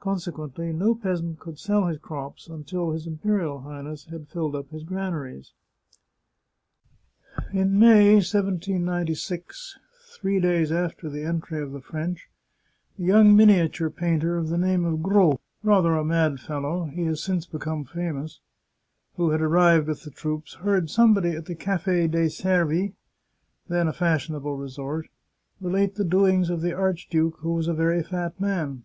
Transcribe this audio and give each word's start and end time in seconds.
Consequently, 0.00 0.72
no 0.72 0.96
peasant 0.96 1.38
could 1.38 1.56
sell 1.56 1.86
his 1.86 1.98
crops 1.98 2.48
until 2.48 2.90
his 2.90 3.06
Imperial 3.06 3.60
Highness 3.60 4.06
had 4.06 4.26
filled 4.26 4.56
up 4.56 4.68
his 4.70 4.82
granaries. 4.82 5.52
In 7.52 7.78
May, 7.78 8.14
1796, 8.14 9.78
three 10.16 10.40
days 10.40 10.72
after 10.72 11.08
the 11.08 11.22
entry 11.22 11.62
of 11.62 11.70
the 11.70 11.80
French, 11.80 12.28
a 12.98 13.02
young 13.02 13.36
miniature 13.36 13.90
painter 13.90 14.36
of 14.36 14.48
the 14.48 14.58
name 14.58 14.84
of 14.84 15.04
Gros, 15.04 15.38
rather 15.62 15.94
a 15.94 16.04
mad 16.04 16.40
fellow— 16.40 16.86
he 16.92 17.04
has 17.04 17.22
since 17.22 17.46
become 17.46 17.84
famous— 17.84 18.40
who 19.16 19.30
had 19.30 19.40
arrived 19.40 19.86
The 19.86 19.94
Chartreuse 19.94 19.98
of 19.98 20.02
Parma 20.02 20.02
with 20.02 20.02
the 20.16 20.20
troops, 20.20 20.54
heard 20.54 20.90
somebody 20.90 21.30
at 21.36 21.44
the 21.46 21.54
Cafe 21.54 22.08
dei 22.08 22.26
Servi, 22.28 22.94
then 23.68 23.86
a 23.86 23.92
fashionable 23.92 24.56
resort, 24.56 25.06
relate 25.60 25.94
the 25.94 26.02
doings 26.04 26.50
of 26.50 26.60
the 26.60 26.72
archduke, 26.72 27.36
who 27.38 27.54
was 27.54 27.68
a 27.68 27.72
very 27.72 28.02
fat 28.02 28.40
man. 28.40 28.82